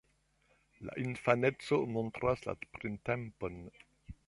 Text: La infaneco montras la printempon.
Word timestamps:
La 0.87 0.95
infaneco 1.01 1.79
montras 1.97 2.43
la 2.49 2.57
printempon. 2.79 3.63